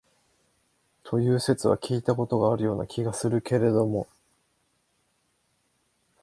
[1.03, 4.07] という説は聞いた事があるような気がするけれども、